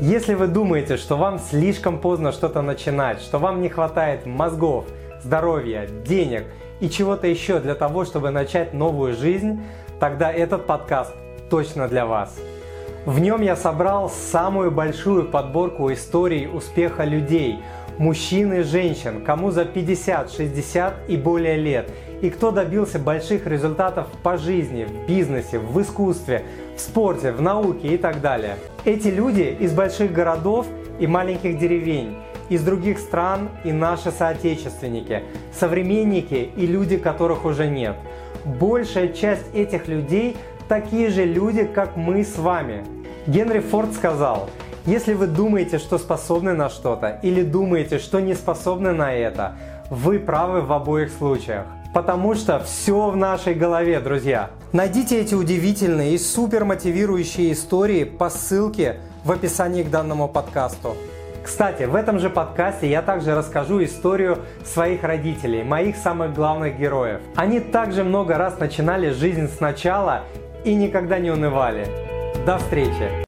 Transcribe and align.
Если 0.00 0.34
вы 0.34 0.46
думаете, 0.46 0.98
что 0.98 1.16
вам 1.16 1.38
слишком 1.38 1.98
поздно 1.98 2.30
что-то 2.30 2.60
начинать, 2.60 3.22
что 3.22 3.38
вам 3.38 3.62
не 3.62 3.70
хватает 3.70 4.26
мозгов, 4.26 4.84
здоровья, 5.24 5.88
денег 6.06 6.44
и 6.80 6.90
чего-то 6.90 7.26
еще 7.26 7.60
для 7.60 7.74
того, 7.74 8.04
чтобы 8.04 8.30
начать 8.30 8.74
новую 8.74 9.16
жизнь, 9.16 9.62
тогда 9.98 10.30
этот 10.30 10.66
подкаст 10.66 11.14
точно 11.48 11.88
для 11.88 12.04
вас. 12.04 12.36
В 13.06 13.20
нем 13.20 13.40
я 13.40 13.56
собрал 13.56 14.10
самую 14.10 14.70
большую 14.70 15.30
подборку 15.30 15.90
историй 15.90 16.46
успеха 16.46 17.04
людей, 17.04 17.60
мужчин 17.98 18.52
и 18.52 18.62
женщин, 18.62 19.22
кому 19.24 19.50
за 19.50 19.64
50, 19.64 20.30
60 20.30 20.94
и 21.08 21.16
более 21.16 21.56
лет, 21.56 21.90
и 22.20 22.30
кто 22.30 22.50
добился 22.50 22.98
больших 22.98 23.46
результатов 23.46 24.06
по 24.22 24.36
жизни, 24.36 24.84
в 24.84 25.06
бизнесе, 25.06 25.58
в 25.58 25.80
искусстве, 25.80 26.42
в 26.76 26.80
спорте, 26.80 27.32
в 27.32 27.40
науке 27.40 27.88
и 27.88 27.96
так 27.98 28.20
далее. 28.20 28.56
Эти 28.84 29.08
люди 29.08 29.56
из 29.58 29.72
больших 29.72 30.12
городов 30.12 30.66
и 30.98 31.06
маленьких 31.06 31.58
деревень, 31.58 32.16
из 32.48 32.62
других 32.62 32.98
стран 32.98 33.48
и 33.64 33.72
наши 33.72 34.10
соотечественники, 34.10 35.22
современники 35.52 36.50
и 36.56 36.66
люди, 36.66 36.96
которых 36.96 37.44
уже 37.44 37.66
нет. 37.66 37.96
Большая 38.44 39.08
часть 39.08 39.54
этих 39.54 39.88
людей 39.88 40.36
такие 40.68 41.10
же 41.10 41.24
люди, 41.24 41.64
как 41.64 41.96
мы 41.96 42.24
с 42.24 42.38
вами. 42.38 42.84
Генри 43.26 43.58
Форд 43.58 43.92
сказал, 43.92 44.48
если 44.86 45.14
вы 45.14 45.26
думаете, 45.26 45.78
что 45.78 45.98
способны 45.98 46.54
на 46.54 46.70
что-то 46.70 47.18
или 47.22 47.42
думаете, 47.42 47.98
что 47.98 48.20
не 48.20 48.34
способны 48.34 48.92
на 48.92 49.12
это, 49.12 49.56
вы 49.90 50.18
правы 50.20 50.62
в 50.62 50.72
обоих 50.72 51.10
случаях. 51.10 51.66
Потому 51.92 52.34
что 52.34 52.60
все 52.60 53.10
в 53.10 53.16
нашей 53.16 53.54
голове, 53.54 54.00
друзья. 54.00 54.50
Найдите 54.72 55.20
эти 55.20 55.34
удивительные 55.34 56.14
и 56.14 56.18
супер 56.18 56.64
мотивирующие 56.64 57.52
истории 57.52 58.04
по 58.04 58.30
ссылке 58.30 58.98
в 59.24 59.32
описании 59.32 59.82
к 59.82 59.90
данному 59.90 60.28
подкасту. 60.28 60.94
Кстати, 61.42 61.84
в 61.84 61.94
этом 61.94 62.18
же 62.18 62.28
подкасте 62.28 62.90
я 62.90 63.02
также 63.02 63.34
расскажу 63.34 63.82
историю 63.82 64.38
своих 64.64 65.04
родителей, 65.04 65.62
моих 65.62 65.96
самых 65.96 66.34
главных 66.34 66.78
героев. 66.78 67.20
Они 67.34 67.60
также 67.60 68.04
много 68.04 68.36
раз 68.36 68.58
начинали 68.58 69.10
жизнь 69.10 69.48
сначала 69.48 70.22
и 70.64 70.74
никогда 70.74 71.18
не 71.18 71.30
унывали. 71.30 71.86
До 72.44 72.58
встречи! 72.58 73.24